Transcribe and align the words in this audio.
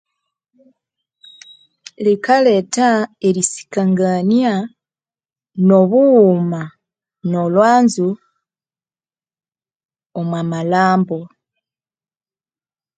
Likaletha 2.05 2.89
erisikangania 3.27 4.53
nobughuma 5.67 6.61
no 7.31 7.41
lhwanzu 7.53 8.09
omwa 10.19 10.41
malhambo. 10.51 11.19